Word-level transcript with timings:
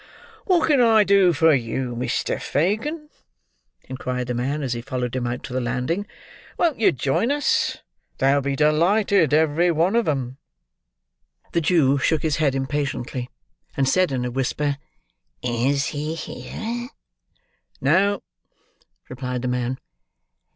"What 0.45 0.65
can 0.65 0.81
I 0.81 1.03
do 1.03 1.31
for 1.31 1.53
you, 1.53 1.95
Mr. 1.95 2.41
Fagin?" 2.41 3.07
inquired 3.83 4.25
the 4.29 4.33
man, 4.33 4.63
as 4.63 4.73
he 4.73 4.81
followed 4.81 5.15
him 5.15 5.27
out 5.27 5.43
to 5.43 5.53
the 5.53 5.61
landing. 5.61 6.07
"Won't 6.57 6.79
you 6.79 6.91
join 6.91 7.31
us? 7.31 7.77
They'll 8.17 8.41
be 8.41 8.55
delighted, 8.55 9.31
every 9.31 9.69
one 9.69 9.95
of 9.95 10.07
'em." 10.07 10.37
The 11.51 11.61
Jew 11.61 11.99
shook 11.99 12.23
his 12.23 12.37
head 12.37 12.55
impatiently, 12.55 13.29
and 13.77 13.87
said 13.87 14.11
in 14.11 14.25
a 14.25 14.31
whisper, 14.31 14.79
"Is 15.43 15.85
he 15.89 16.15
here?" 16.15 16.89
"No," 17.79 18.23
replied 19.07 19.43
the 19.43 19.47
man. 19.49 19.77